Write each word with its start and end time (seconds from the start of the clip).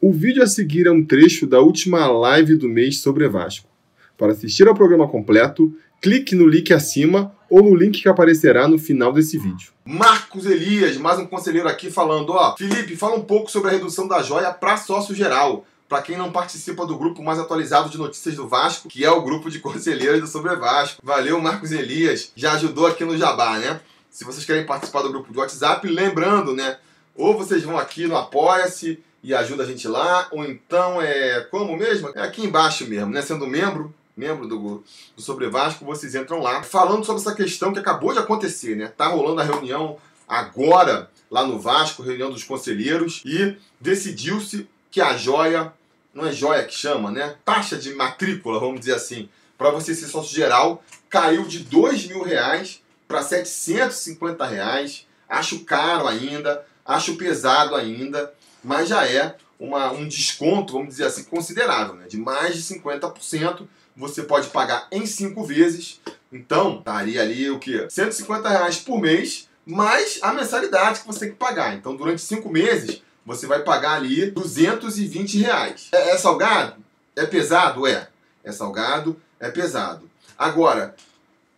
O 0.00 0.12
vídeo 0.12 0.44
a 0.44 0.46
seguir 0.46 0.86
é 0.86 0.92
um 0.92 1.04
trecho 1.04 1.44
da 1.44 1.58
última 1.58 2.06
live 2.06 2.54
do 2.54 2.68
mês 2.68 3.00
sobre 3.00 3.28
Vasco. 3.28 3.68
Para 4.16 4.30
assistir 4.30 4.68
ao 4.68 4.74
programa 4.74 5.08
completo, 5.08 5.74
clique 6.00 6.36
no 6.36 6.46
link 6.46 6.72
acima 6.72 7.34
ou 7.50 7.64
no 7.64 7.74
link 7.74 8.00
que 8.00 8.08
aparecerá 8.08 8.68
no 8.68 8.78
final 8.78 9.12
desse 9.12 9.36
vídeo. 9.36 9.72
Marcos 9.84 10.46
Elias, 10.46 10.96
mais 10.98 11.18
um 11.18 11.26
conselheiro 11.26 11.68
aqui 11.68 11.90
falando, 11.90 12.30
ó, 12.30 12.54
Felipe, 12.56 12.94
fala 12.94 13.16
um 13.16 13.24
pouco 13.24 13.50
sobre 13.50 13.70
a 13.70 13.72
redução 13.72 14.06
da 14.06 14.22
joia 14.22 14.52
para 14.52 14.76
sócio 14.76 15.16
geral. 15.16 15.66
Para 15.88 16.00
quem 16.00 16.16
não 16.16 16.30
participa 16.30 16.86
do 16.86 16.96
grupo 16.96 17.20
mais 17.20 17.40
atualizado 17.40 17.90
de 17.90 17.98
notícias 17.98 18.36
do 18.36 18.46
Vasco, 18.46 18.88
que 18.88 19.04
é 19.04 19.10
o 19.10 19.22
grupo 19.22 19.50
de 19.50 19.58
conselheiros 19.58 20.20
do 20.20 20.28
Sobre 20.28 20.54
Vasco. 20.54 21.02
Valeu, 21.02 21.40
Marcos 21.40 21.72
Elias, 21.72 22.30
já 22.36 22.52
ajudou 22.52 22.86
aqui 22.86 23.04
no 23.04 23.18
Jabá, 23.18 23.58
né? 23.58 23.80
Se 24.08 24.22
vocês 24.24 24.44
querem 24.44 24.64
participar 24.64 25.02
do 25.02 25.10
grupo 25.10 25.32
de 25.32 25.38
WhatsApp, 25.38 25.88
lembrando, 25.88 26.54
né? 26.54 26.76
Ou 27.16 27.36
vocês 27.36 27.64
vão 27.64 27.76
aqui 27.76 28.06
no 28.06 28.16
Apoia-se, 28.16 29.00
e 29.22 29.34
ajuda 29.34 29.64
a 29.64 29.66
gente 29.66 29.86
lá, 29.88 30.28
ou 30.30 30.44
então 30.44 31.02
é 31.02 31.40
como 31.50 31.76
mesmo? 31.76 32.10
É 32.14 32.22
aqui 32.22 32.44
embaixo 32.44 32.86
mesmo, 32.86 33.10
né? 33.10 33.20
Sendo 33.22 33.46
membro, 33.46 33.92
membro 34.16 34.46
do, 34.46 34.84
do 35.16 35.22
Sobre 35.22 35.48
Vasco, 35.48 35.84
vocês 35.84 36.14
entram 36.14 36.40
lá 36.40 36.62
falando 36.62 37.04
sobre 37.04 37.20
essa 37.20 37.34
questão 37.34 37.72
que 37.72 37.78
acabou 37.78 38.12
de 38.12 38.18
acontecer, 38.18 38.76
né? 38.76 38.92
Tá 38.96 39.06
rolando 39.08 39.40
a 39.40 39.44
reunião 39.44 39.98
agora 40.26 41.10
lá 41.30 41.44
no 41.44 41.58
Vasco, 41.58 42.02
reunião 42.02 42.30
dos 42.30 42.44
conselheiros, 42.44 43.22
e 43.24 43.56
decidiu-se 43.80 44.68
que 44.90 45.00
a 45.00 45.16
joia, 45.16 45.72
não 46.14 46.26
é 46.26 46.32
joia 46.32 46.64
que 46.64 46.74
chama, 46.74 47.10
né? 47.10 47.36
Taxa 47.44 47.76
de 47.76 47.94
matrícula, 47.94 48.60
vamos 48.60 48.80
dizer 48.80 48.94
assim, 48.94 49.28
para 49.56 49.70
você 49.70 49.94
ser 49.94 50.06
sócio 50.06 50.34
geral, 50.34 50.82
caiu 51.10 51.44
de 51.44 51.60
dois 51.60 52.06
mil 52.06 52.22
reais 52.22 52.80
para 53.06 53.22
750 53.22 54.46
reais. 54.46 55.06
Acho 55.28 55.64
caro 55.64 56.06
ainda, 56.06 56.64
acho 56.86 57.16
pesado 57.16 57.74
ainda 57.74 58.32
mas 58.62 58.88
já 58.88 59.06
é 59.06 59.36
uma, 59.58 59.90
um 59.92 60.06
desconto, 60.06 60.74
vamos 60.74 60.90
dizer 60.90 61.04
assim, 61.04 61.24
considerável, 61.24 61.94
né? 61.94 62.06
de 62.06 62.16
mais 62.16 62.54
de 62.54 62.62
50%. 62.62 63.66
Você 63.96 64.22
pode 64.22 64.48
pagar 64.48 64.86
em 64.92 65.04
cinco 65.06 65.42
vezes, 65.42 66.00
então 66.32 66.78
estaria 66.78 67.20
ali 67.20 67.50
o 67.50 67.58
que? 67.58 67.90
150 67.90 68.48
reais 68.48 68.78
por 68.78 69.00
mês, 69.00 69.48
mais 69.66 70.20
a 70.22 70.32
mensalidade 70.32 71.00
que 71.00 71.06
você 71.06 71.20
tem 71.20 71.30
que 71.30 71.36
pagar. 71.36 71.74
Então, 71.74 71.96
durante 71.96 72.22
cinco 72.22 72.48
meses, 72.48 73.02
você 73.26 73.46
vai 73.46 73.62
pagar 73.64 73.94
ali 73.94 74.30
220 74.30 75.38
reais. 75.38 75.88
É, 75.92 76.10
é 76.10 76.16
salgado? 76.16 76.76
É 77.16 77.26
pesado? 77.26 77.86
É. 77.86 78.08
É 78.44 78.52
salgado, 78.52 79.20
é 79.40 79.50
pesado. 79.50 80.08
Agora, 80.38 80.94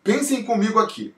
pensem 0.02 0.42
comigo 0.42 0.78
aqui. 0.78 1.14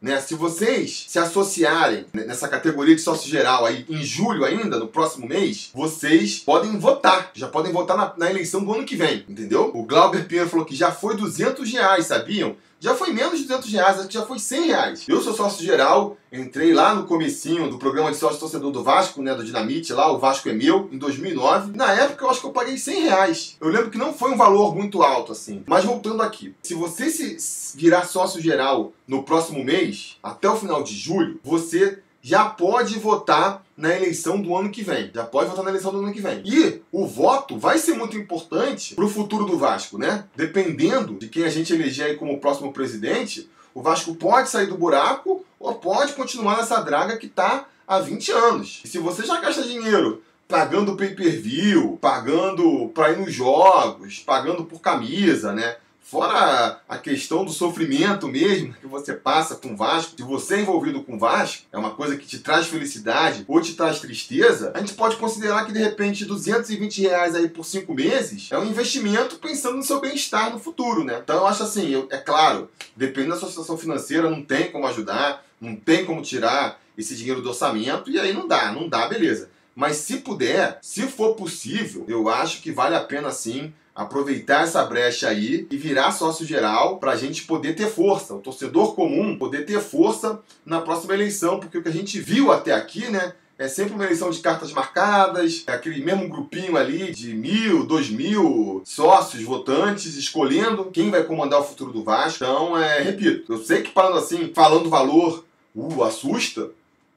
Né? 0.00 0.20
Se 0.20 0.34
vocês 0.34 1.06
se 1.08 1.18
associarem 1.18 2.04
nessa 2.12 2.48
categoria 2.48 2.94
de 2.94 3.00
sócio 3.00 3.28
geral 3.30 3.64
aí 3.64 3.84
em 3.88 4.04
julho 4.04 4.44
ainda, 4.44 4.78
no 4.78 4.88
próximo 4.88 5.26
mês, 5.26 5.70
vocês 5.74 6.38
podem 6.38 6.78
votar. 6.78 7.30
Já 7.34 7.48
podem 7.48 7.72
votar 7.72 7.96
na, 7.96 8.14
na 8.16 8.30
eleição 8.30 8.62
do 8.62 8.72
ano 8.72 8.84
que 8.84 8.96
vem, 8.96 9.24
entendeu? 9.28 9.70
O 9.74 9.84
Glauber 9.84 10.26
Pinheiro 10.26 10.50
falou 10.50 10.66
que 10.66 10.76
já 10.76 10.92
foi 10.92 11.16
200 11.16 11.72
reais, 11.72 12.06
sabiam? 12.06 12.56
Já 12.78 12.94
foi 12.94 13.12
menos 13.12 13.38
de 13.38 13.46
200 13.46 13.72
reais, 13.72 14.06
já 14.08 14.24
foi 14.24 14.38
100 14.38 14.66
reais. 14.66 15.04
Eu 15.08 15.20
sou 15.20 15.32
sócio 15.32 15.64
geral, 15.64 16.16
entrei 16.32 16.74
lá 16.74 16.94
no 16.94 17.04
comecinho 17.04 17.70
do 17.70 17.78
programa 17.78 18.10
de 18.10 18.16
sócio 18.16 18.38
torcedor 18.38 18.70
do 18.70 18.82
Vasco, 18.82 19.22
né, 19.22 19.34
do 19.34 19.44
Dinamite, 19.44 19.92
lá, 19.92 20.12
o 20.12 20.18
Vasco 20.18 20.48
é 20.48 20.52
meu, 20.52 20.88
em 20.92 20.98
2009. 20.98 21.76
Na 21.76 21.92
época 21.92 22.24
eu 22.24 22.30
acho 22.30 22.40
que 22.40 22.46
eu 22.46 22.52
paguei 22.52 22.76
100 22.76 23.02
reais. 23.02 23.56
Eu 23.60 23.68
lembro 23.68 23.90
que 23.90 23.98
não 23.98 24.12
foi 24.12 24.32
um 24.32 24.36
valor 24.36 24.74
muito 24.74 25.02
alto 25.02 25.32
assim. 25.32 25.62
Mas 25.66 25.84
voltando 25.84 26.22
aqui, 26.22 26.54
se 26.62 26.74
você 26.74 27.10
se 27.10 27.76
virar 27.76 28.04
sócio 28.04 28.40
geral 28.40 28.92
no 29.06 29.22
próximo 29.22 29.64
mês, 29.64 30.16
até 30.22 30.48
o 30.48 30.56
final 30.56 30.82
de 30.82 30.94
julho, 30.94 31.40
você 31.42 32.00
já 32.26 32.46
pode 32.46 32.98
votar 32.98 33.62
na 33.76 33.94
eleição 33.94 34.42
do 34.42 34.56
ano 34.56 34.68
que 34.68 34.82
vem. 34.82 35.12
Já 35.14 35.22
pode 35.22 35.48
votar 35.48 35.62
na 35.62 35.70
eleição 35.70 35.92
do 35.92 36.00
ano 36.00 36.12
que 36.12 36.20
vem. 36.20 36.42
E 36.44 36.82
o 36.90 37.06
voto 37.06 37.56
vai 37.56 37.78
ser 37.78 37.94
muito 37.94 38.16
importante 38.16 38.96
para 38.96 39.04
o 39.04 39.08
futuro 39.08 39.44
do 39.44 39.56
Vasco, 39.56 39.96
né? 39.96 40.24
Dependendo 40.34 41.14
de 41.14 41.28
quem 41.28 41.44
a 41.44 41.48
gente 41.48 41.72
eleger 41.72 42.06
aí 42.06 42.16
como 42.16 42.40
próximo 42.40 42.72
presidente, 42.72 43.48
o 43.72 43.80
Vasco 43.80 44.12
pode 44.16 44.48
sair 44.48 44.66
do 44.66 44.76
buraco 44.76 45.44
ou 45.60 45.76
pode 45.76 46.14
continuar 46.14 46.56
nessa 46.56 46.80
draga 46.80 47.16
que 47.16 47.26
está 47.26 47.68
há 47.86 48.00
20 48.00 48.32
anos. 48.32 48.80
E 48.84 48.88
se 48.88 48.98
você 48.98 49.24
já 49.24 49.40
gasta 49.40 49.62
dinheiro 49.62 50.20
pagando 50.48 50.96
pay-per-view, 50.96 51.96
pagando 52.00 52.88
para 52.88 53.12
ir 53.12 53.18
nos 53.18 53.32
jogos, 53.32 54.18
pagando 54.18 54.64
por 54.64 54.80
camisa, 54.80 55.52
né? 55.52 55.76
Fora 56.08 56.80
a 56.88 56.98
questão 56.98 57.44
do 57.44 57.50
sofrimento 57.50 58.28
mesmo 58.28 58.72
que 58.74 58.86
você 58.86 59.12
passa 59.12 59.56
com 59.56 59.72
o 59.72 59.76
Vasco, 59.76 60.14
se 60.16 60.22
você 60.22 60.54
é 60.54 60.60
envolvido 60.60 61.02
com 61.02 61.16
o 61.16 61.18
Vasco, 61.18 61.64
é 61.72 61.76
uma 61.76 61.90
coisa 61.90 62.16
que 62.16 62.24
te 62.24 62.38
traz 62.38 62.68
felicidade 62.68 63.44
ou 63.48 63.60
te 63.60 63.74
traz 63.74 63.98
tristeza, 63.98 64.70
a 64.72 64.78
gente 64.78 64.94
pode 64.94 65.16
considerar 65.16 65.66
que 65.66 65.72
de 65.72 65.80
repente 65.80 66.24
220 66.24 67.00
reais 67.00 67.34
aí 67.34 67.48
por 67.48 67.64
cinco 67.64 67.92
meses 67.92 68.48
é 68.52 68.56
um 68.56 68.66
investimento 68.66 69.40
pensando 69.40 69.78
no 69.78 69.82
seu 69.82 70.00
bem-estar 70.00 70.52
no 70.52 70.60
futuro, 70.60 71.02
né? 71.02 71.18
Então 71.20 71.38
eu 71.38 71.46
acho 71.48 71.64
assim, 71.64 71.90
eu, 71.90 72.06
é 72.08 72.18
claro, 72.18 72.70
dependendo 72.94 73.34
da 73.34 73.40
sua 73.40 73.48
situação 73.48 73.76
financeira, 73.76 74.30
não 74.30 74.44
tem 74.44 74.70
como 74.70 74.86
ajudar, 74.86 75.44
não 75.60 75.74
tem 75.74 76.04
como 76.04 76.22
tirar 76.22 76.80
esse 76.96 77.16
dinheiro 77.16 77.42
do 77.42 77.48
orçamento, 77.48 78.08
e 78.08 78.20
aí 78.20 78.32
não 78.32 78.46
dá, 78.46 78.70
não 78.70 78.88
dá, 78.88 79.08
beleza. 79.08 79.50
Mas 79.74 79.96
se 79.96 80.18
puder, 80.18 80.78
se 80.80 81.02
for 81.02 81.34
possível, 81.34 82.04
eu 82.06 82.28
acho 82.28 82.62
que 82.62 82.70
vale 82.70 82.94
a 82.94 83.00
pena 83.00 83.32
sim 83.32 83.74
aproveitar 83.96 84.64
essa 84.64 84.84
brecha 84.84 85.26
aí 85.26 85.66
e 85.70 85.76
virar 85.78 86.12
sócio 86.12 86.44
geral 86.44 86.98
para 86.98 87.12
a 87.12 87.16
gente 87.16 87.44
poder 87.44 87.74
ter 87.74 87.88
força, 87.88 88.34
o 88.34 88.40
torcedor 88.40 88.94
comum 88.94 89.38
poder 89.38 89.64
ter 89.64 89.80
força 89.80 90.38
na 90.66 90.82
próxima 90.82 91.14
eleição, 91.14 91.58
porque 91.58 91.78
o 91.78 91.82
que 91.82 91.88
a 91.88 91.92
gente 91.92 92.20
viu 92.20 92.52
até 92.52 92.74
aqui, 92.74 93.08
né? 93.08 93.32
É 93.58 93.68
sempre 93.68 93.94
uma 93.94 94.04
eleição 94.04 94.28
de 94.28 94.40
cartas 94.40 94.70
marcadas, 94.70 95.64
é 95.66 95.72
aquele 95.72 96.04
mesmo 96.04 96.28
grupinho 96.28 96.76
ali 96.76 97.10
de 97.10 97.32
mil, 97.32 97.86
dois 97.86 98.10
mil 98.10 98.82
sócios, 98.84 99.42
votantes, 99.42 100.14
escolhendo 100.14 100.90
quem 100.90 101.10
vai 101.10 101.24
comandar 101.24 101.60
o 101.60 101.64
futuro 101.64 101.90
do 101.90 102.04
Vasco. 102.04 102.44
Então, 102.44 102.76
é, 102.76 103.00
repito, 103.00 103.54
eu 103.54 103.64
sei 103.64 103.80
que 103.80 103.92
falando 103.92 104.18
assim, 104.18 104.52
falando 104.54 104.90
valor, 104.90 105.42
uh, 105.74 106.04
assusta, 106.04 106.70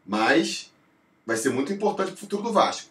mas 0.07 0.71
vai 1.25 1.35
ser 1.35 1.49
muito 1.49 1.73
importante 1.73 2.11
para 2.11 2.15
o 2.15 2.19
futuro 2.19 2.43
do 2.43 2.53
Vasco, 2.53 2.87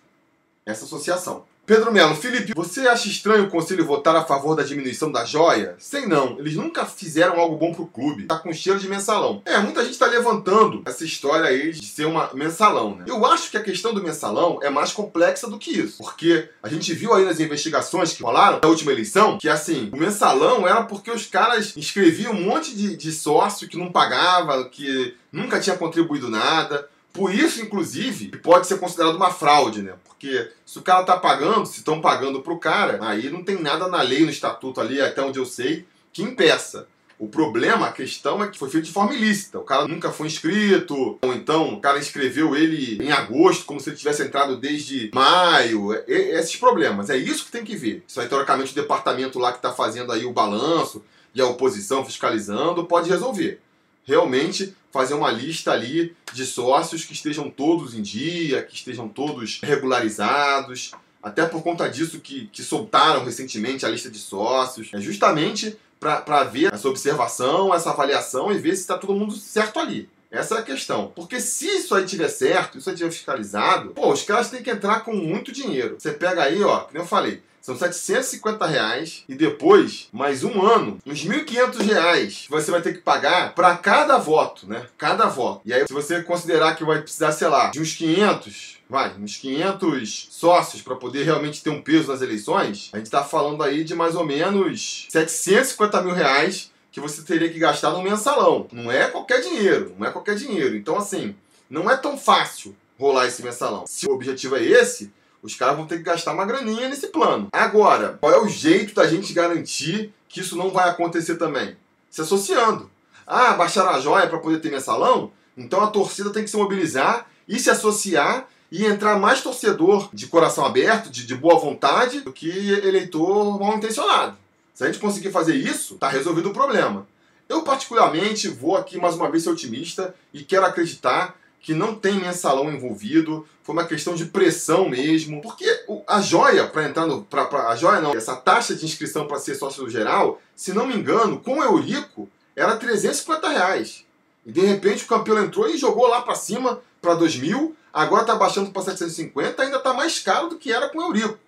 essa 0.66 0.84
associação. 0.84 1.46
Pedro 1.68 1.92
Melo, 1.92 2.14
Felipe, 2.14 2.54
você 2.56 2.88
acha 2.88 3.08
estranho 3.08 3.44
o 3.44 3.50
conselho 3.50 3.84
votar 3.84 4.16
a 4.16 4.24
favor 4.24 4.56
da 4.56 4.62
diminuição 4.62 5.12
da 5.12 5.26
joia? 5.26 5.76
Sei 5.78 6.06
não, 6.06 6.38
eles 6.38 6.54
nunca 6.54 6.86
fizeram 6.86 7.38
algo 7.38 7.58
bom 7.58 7.74
pro 7.74 7.84
clube. 7.84 8.24
Tá 8.24 8.38
com 8.38 8.50
cheiro 8.54 8.78
de 8.78 8.88
mensalão. 8.88 9.42
É, 9.44 9.58
muita 9.58 9.84
gente 9.84 9.98
tá 9.98 10.06
levantando 10.06 10.80
essa 10.86 11.04
história 11.04 11.46
aí 11.46 11.72
de 11.72 11.84
ser 11.84 12.06
uma 12.06 12.30
mensalão, 12.32 12.96
né? 12.96 13.04
Eu 13.06 13.26
acho 13.26 13.50
que 13.50 13.58
a 13.58 13.62
questão 13.62 13.92
do 13.92 14.02
mensalão 14.02 14.60
é 14.62 14.70
mais 14.70 14.92
complexa 14.92 15.46
do 15.46 15.58
que 15.58 15.70
isso. 15.70 15.98
Porque 15.98 16.48
a 16.62 16.70
gente 16.70 16.94
viu 16.94 17.12
aí 17.12 17.26
nas 17.26 17.38
investigações 17.38 18.14
que 18.14 18.22
rolaram 18.22 18.60
na 18.62 18.68
última 18.70 18.90
eleição 18.90 19.36
que, 19.36 19.46
assim, 19.46 19.90
o 19.92 19.96
mensalão 19.98 20.66
era 20.66 20.84
porque 20.84 21.10
os 21.10 21.26
caras 21.26 21.76
inscreviam 21.76 22.32
um 22.32 22.46
monte 22.46 22.74
de, 22.74 22.96
de 22.96 23.12
sócio 23.12 23.68
que 23.68 23.76
não 23.76 23.92
pagava, 23.92 24.66
que 24.70 25.14
nunca 25.30 25.60
tinha 25.60 25.76
contribuído 25.76 26.30
nada. 26.30 26.88
Por 27.12 27.34
isso, 27.34 27.60
inclusive, 27.60 28.28
pode 28.38 28.66
ser 28.66 28.78
considerado 28.78 29.16
uma 29.16 29.30
fraude, 29.30 29.82
né? 29.82 29.94
Porque 30.04 30.50
se 30.64 30.78
o 30.78 30.82
cara 30.82 31.04
tá 31.04 31.16
pagando, 31.16 31.66
se 31.66 31.78
estão 31.78 32.00
pagando 32.00 32.40
pro 32.42 32.58
cara, 32.58 32.98
aí 33.02 33.30
não 33.30 33.42
tem 33.42 33.60
nada 33.60 33.88
na 33.88 34.02
lei, 34.02 34.24
no 34.24 34.30
estatuto 34.30 34.80
ali, 34.80 35.00
até 35.00 35.22
onde 35.22 35.38
eu 35.38 35.46
sei, 35.46 35.86
que 36.12 36.22
impeça. 36.22 36.86
O 37.18 37.26
problema, 37.26 37.88
a 37.88 37.92
questão 37.92 38.42
é 38.44 38.46
que 38.46 38.58
foi 38.58 38.70
feito 38.70 38.84
de 38.84 38.92
forma 38.92 39.12
ilícita. 39.12 39.58
O 39.58 39.64
cara 39.64 39.88
nunca 39.88 40.12
foi 40.12 40.28
inscrito, 40.28 41.18
ou 41.20 41.34
então 41.34 41.74
o 41.74 41.80
cara 41.80 41.98
inscreveu 41.98 42.54
ele 42.54 43.02
em 43.02 43.10
agosto, 43.10 43.64
como 43.64 43.80
se 43.80 43.90
ele 43.90 43.96
tivesse 43.96 44.22
entrado 44.22 44.56
desde 44.56 45.10
maio. 45.12 45.92
É, 45.92 46.04
é, 46.06 46.38
esses 46.38 46.54
problemas. 46.54 47.10
É 47.10 47.16
isso 47.16 47.46
que 47.46 47.50
tem 47.50 47.64
que 47.64 47.74
ver. 47.74 48.04
Isso 48.06 48.20
aí, 48.20 48.28
teoricamente, 48.28 48.70
o 48.70 48.74
departamento 48.74 49.38
lá 49.40 49.50
que 49.50 49.58
está 49.58 49.72
fazendo 49.72 50.12
aí 50.12 50.24
o 50.24 50.32
balanço 50.32 51.04
e 51.34 51.40
a 51.40 51.46
oposição 51.46 52.04
fiscalizando 52.04 52.84
pode 52.84 53.10
resolver 53.10 53.60
realmente 54.08 54.74
fazer 54.90 55.12
uma 55.12 55.30
lista 55.30 55.70
ali 55.70 56.16
de 56.32 56.46
sócios 56.46 57.04
que 57.04 57.12
estejam 57.12 57.50
todos 57.50 57.94
em 57.94 58.00
dia, 58.00 58.62
que 58.62 58.74
estejam 58.74 59.06
todos 59.06 59.60
regularizados. 59.62 60.92
Até 61.22 61.44
por 61.44 61.62
conta 61.62 61.88
disso 61.90 62.18
que, 62.20 62.46
que 62.46 62.62
soltaram 62.62 63.22
recentemente 63.22 63.84
a 63.84 63.88
lista 63.90 64.10
de 64.10 64.18
sócios. 64.18 64.88
É 64.94 65.00
justamente 65.00 65.76
para 66.00 66.44
ver 66.44 66.72
essa 66.72 66.88
observação, 66.88 67.74
essa 67.74 67.90
avaliação 67.90 68.50
e 68.50 68.58
ver 68.58 68.74
se 68.74 68.82
está 68.82 68.96
todo 68.96 69.14
mundo 69.14 69.34
certo 69.34 69.78
ali. 69.78 70.08
Essa 70.30 70.56
é 70.56 70.58
a 70.58 70.62
questão. 70.62 71.12
Porque 71.14 71.38
se 71.40 71.66
isso 71.66 71.94
aí 71.94 72.06
tiver 72.06 72.28
certo, 72.28 72.78
isso 72.78 72.88
aí 72.88 72.96
tiver 72.96 73.10
fiscalizado, 73.10 73.90
pô, 73.90 74.12
os 74.12 74.22
caras 74.22 74.50
têm 74.50 74.62
que 74.62 74.70
entrar 74.70 75.00
com 75.00 75.14
muito 75.14 75.52
dinheiro. 75.52 75.96
Você 75.98 76.12
pega 76.12 76.42
aí, 76.42 76.62
ó, 76.62 76.80
como 76.80 76.98
eu 76.98 77.06
falei, 77.06 77.42
são 77.60 77.76
750 77.76 78.66
reais 78.66 79.24
e 79.28 79.34
depois, 79.34 80.08
mais 80.12 80.44
um 80.44 80.62
ano, 80.62 80.98
uns 81.06 81.24
1.500 81.24 81.82
reais 81.82 82.46
você 82.48 82.70
vai 82.70 82.80
ter 82.80 82.94
que 82.94 83.00
pagar 83.00 83.54
para 83.54 83.76
cada 83.76 84.16
voto, 84.18 84.66
né? 84.66 84.86
Cada 84.96 85.26
voto. 85.26 85.60
E 85.64 85.72
aí, 85.72 85.86
se 85.86 85.92
você 85.92 86.22
considerar 86.22 86.76
que 86.76 86.84
vai 86.84 87.02
precisar, 87.02 87.32
sei 87.32 87.48
lá, 87.48 87.70
de 87.70 87.80
uns 87.80 87.94
500, 87.94 88.78
vai, 88.88 89.14
uns 89.18 89.36
500 89.36 90.28
sócios 90.30 90.82
para 90.82 90.96
poder 90.96 91.24
realmente 91.24 91.62
ter 91.62 91.70
um 91.70 91.82
peso 91.82 92.08
nas 92.08 92.22
eleições, 92.22 92.90
a 92.92 92.96
gente 92.96 93.06
está 93.06 93.22
falando 93.24 93.62
aí 93.62 93.84
de 93.84 93.94
mais 93.94 94.14
ou 94.14 94.24
menos 94.24 95.06
750 95.10 96.02
mil 96.02 96.14
reais 96.14 96.70
que 96.90 97.00
você 97.00 97.22
teria 97.22 97.50
que 97.50 97.58
gastar 97.58 97.90
no 97.90 98.02
mensalão. 98.02 98.66
Não 98.72 98.90
é 98.90 99.08
qualquer 99.08 99.40
dinheiro, 99.40 99.94
não 99.98 100.06
é 100.06 100.10
qualquer 100.10 100.34
dinheiro. 100.36 100.76
Então, 100.76 100.96
assim, 100.96 101.34
não 101.68 101.90
é 101.90 101.96
tão 101.96 102.16
fácil 102.16 102.74
rolar 102.98 103.26
esse 103.26 103.42
mensalão. 103.42 103.84
Se 103.86 104.08
o 104.08 104.12
objetivo 104.12 104.56
é 104.56 104.64
esse, 104.64 105.12
Os 105.42 105.54
caras 105.54 105.76
vão 105.76 105.86
ter 105.86 105.98
que 105.98 106.02
gastar 106.02 106.32
uma 106.32 106.44
graninha 106.44 106.88
nesse 106.88 107.08
plano. 107.08 107.48
Agora, 107.52 108.18
qual 108.20 108.32
é 108.32 108.40
o 108.40 108.48
jeito 108.48 108.94
da 108.94 109.06
gente 109.06 109.32
garantir 109.32 110.12
que 110.28 110.40
isso 110.40 110.56
não 110.56 110.70
vai 110.70 110.88
acontecer 110.88 111.36
também? 111.36 111.76
Se 112.10 112.20
associando. 112.20 112.90
Ah, 113.26 113.52
baixaram 113.52 113.90
a 113.90 114.00
joia 114.00 114.26
para 114.26 114.38
poder 114.38 114.60
ter 114.60 114.70
mensalão? 114.70 115.30
Então 115.56 115.82
a 115.82 115.88
torcida 115.88 116.30
tem 116.30 116.44
que 116.44 116.50
se 116.50 116.56
mobilizar 116.56 117.26
e 117.46 117.58
se 117.58 117.70
associar 117.70 118.48
e 118.70 118.84
entrar 118.84 119.18
mais 119.18 119.40
torcedor 119.40 120.08
de 120.12 120.26
coração 120.26 120.64
aberto, 120.64 121.10
de, 121.10 121.26
de 121.26 121.34
boa 121.34 121.58
vontade, 121.58 122.20
do 122.20 122.32
que 122.32 122.48
eleitor 122.48 123.58
mal 123.58 123.76
intencionado. 123.76 124.36
Se 124.74 124.84
a 124.84 124.86
gente 124.86 124.98
conseguir 124.98 125.30
fazer 125.30 125.56
isso, 125.56 125.96
tá 125.96 126.08
resolvido 126.08 126.50
o 126.50 126.52
problema. 126.52 127.06
Eu, 127.48 127.62
particularmente, 127.62 128.48
vou 128.48 128.76
aqui 128.76 128.98
mais 128.98 129.14
uma 129.14 129.30
vez 129.30 129.42
ser 129.42 129.50
otimista 129.50 130.14
e 130.32 130.44
quero 130.44 130.66
acreditar 130.66 131.34
que 131.60 131.74
não 131.74 131.94
tem 131.94 132.20
mensalão 132.20 132.72
envolvido, 132.72 133.46
foi 133.62 133.74
uma 133.74 133.86
questão 133.86 134.14
de 134.14 134.26
pressão 134.26 134.88
mesmo, 134.88 135.42
porque 135.42 135.66
a 136.06 136.20
joia 136.20 136.66
para 136.66 136.88
entrar 136.88 137.06
no. 137.06 137.22
Pra, 137.24 137.44
pra, 137.44 137.68
a 137.68 137.76
joia 137.76 138.00
não, 138.00 138.14
essa 138.14 138.36
taxa 138.36 138.74
de 138.74 138.84
inscrição 138.84 139.26
para 139.26 139.38
ser 139.38 139.54
sócio 139.54 139.84
do 139.84 139.90
geral, 139.90 140.40
se 140.54 140.72
não 140.72 140.86
me 140.86 140.94
engano, 140.94 141.40
com 141.40 141.58
o 141.58 141.62
Eurico, 141.62 142.28
era 142.56 142.76
350 142.76 143.48
reais. 143.48 144.04
E 144.46 144.52
de 144.52 144.60
repente 144.60 145.04
o 145.04 145.08
campeão 145.08 145.42
entrou 145.42 145.68
e 145.68 145.76
jogou 145.76 146.06
lá 146.06 146.22
para 146.22 146.34
cima 146.34 146.80
para 147.02 147.14
2 147.14 147.36
mil, 147.36 147.76
agora 147.92 148.22
está 148.22 148.34
baixando 148.34 148.70
para 148.70 148.82
750, 148.82 149.62
ainda 149.62 149.76
está 149.76 149.92
mais 149.92 150.18
caro 150.18 150.48
do 150.48 150.58
que 150.58 150.72
era 150.72 150.88
com 150.88 150.98
o 150.98 151.02
Eurico. 151.02 151.38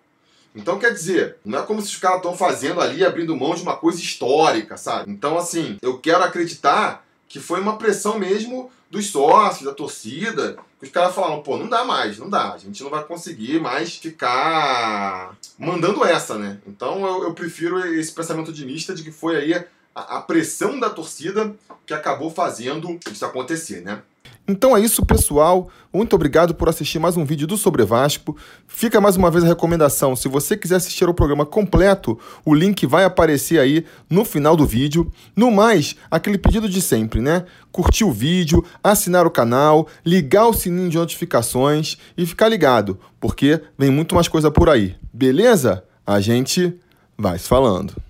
Então, 0.54 0.78
quer 0.78 0.92
dizer, 0.92 1.36
não 1.44 1.60
é 1.60 1.62
como 1.62 1.80
se 1.80 1.88
os 1.88 1.96
caras 1.96 2.18
estão 2.18 2.36
fazendo 2.36 2.80
ali, 2.80 3.04
abrindo 3.04 3.36
mão 3.36 3.54
de 3.54 3.62
uma 3.62 3.76
coisa 3.76 4.00
histórica, 4.00 4.76
sabe? 4.76 5.10
Então, 5.10 5.38
assim, 5.38 5.78
eu 5.80 5.98
quero 5.98 6.24
acreditar 6.24 7.06
que 7.30 7.38
foi 7.38 7.60
uma 7.60 7.78
pressão 7.78 8.18
mesmo 8.18 8.72
dos 8.90 9.06
sócios, 9.06 9.64
da 9.64 9.72
torcida, 9.72 10.58
que 10.80 10.86
os 10.86 10.90
caras 10.90 11.14
falaram, 11.14 11.40
pô, 11.42 11.56
não 11.56 11.68
dá 11.68 11.84
mais, 11.84 12.18
não 12.18 12.28
dá, 12.28 12.52
a 12.52 12.58
gente 12.58 12.82
não 12.82 12.90
vai 12.90 13.04
conseguir 13.04 13.60
mais 13.60 13.94
ficar 13.94 15.36
mandando 15.56 16.04
essa, 16.04 16.36
né? 16.36 16.58
Então 16.66 17.06
eu, 17.06 17.22
eu 17.22 17.32
prefiro 17.32 17.78
esse 17.94 18.10
pensamento 18.10 18.50
otimista 18.50 18.92
de 18.92 19.04
que 19.04 19.12
foi 19.12 19.36
aí 19.36 19.54
a, 19.94 20.16
a 20.16 20.20
pressão 20.20 20.80
da 20.80 20.90
torcida 20.90 21.54
que 21.86 21.94
acabou 21.94 22.32
fazendo 22.32 22.98
isso 23.08 23.24
acontecer, 23.24 23.80
né? 23.80 24.02
Então 24.48 24.76
é 24.76 24.80
isso, 24.80 25.06
pessoal. 25.06 25.68
Muito 25.92 26.14
obrigado 26.14 26.54
por 26.54 26.68
assistir 26.68 26.98
mais 26.98 27.16
um 27.16 27.24
vídeo 27.24 27.46
do 27.46 27.56
Sobre 27.56 27.84
Vasco. 27.84 28.36
Fica 28.66 29.00
mais 29.00 29.16
uma 29.16 29.30
vez 29.30 29.44
a 29.44 29.46
recomendação. 29.46 30.16
Se 30.16 30.28
você 30.28 30.56
quiser 30.56 30.76
assistir 30.76 31.08
o 31.08 31.14
programa 31.14 31.46
completo, 31.46 32.18
o 32.44 32.52
link 32.52 32.84
vai 32.84 33.04
aparecer 33.04 33.60
aí 33.60 33.84
no 34.08 34.24
final 34.24 34.56
do 34.56 34.66
vídeo. 34.66 35.10
No 35.36 35.50
mais, 35.50 35.94
aquele 36.10 36.36
pedido 36.36 36.68
de 36.68 36.82
sempre, 36.82 37.20
né? 37.20 37.44
Curtir 37.70 38.04
o 38.04 38.12
vídeo, 38.12 38.64
assinar 38.82 39.26
o 39.26 39.30
canal, 39.30 39.86
ligar 40.04 40.46
o 40.46 40.52
sininho 40.52 40.90
de 40.90 40.98
notificações 40.98 41.96
e 42.16 42.26
ficar 42.26 42.48
ligado, 42.48 42.98
porque 43.20 43.60
vem 43.78 43.90
muito 43.90 44.14
mais 44.14 44.26
coisa 44.26 44.50
por 44.50 44.68
aí. 44.68 44.96
Beleza? 45.12 45.84
A 46.04 46.20
gente 46.20 46.74
vai 47.16 47.38
se 47.38 47.46
falando. 47.46 48.09